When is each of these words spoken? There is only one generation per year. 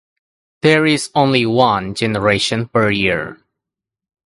There 0.63 0.87
is 0.87 1.11
only 1.13 1.45
one 1.45 1.93
generation 1.93 2.67
per 2.67 2.89
year. 2.89 3.37